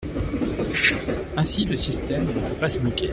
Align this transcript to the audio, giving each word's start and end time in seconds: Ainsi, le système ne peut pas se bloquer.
Ainsi, 1.37 1.65
le 1.65 1.77
système 1.77 2.25
ne 2.25 2.31
peut 2.33 2.55
pas 2.59 2.69
se 2.69 2.79
bloquer. 2.79 3.09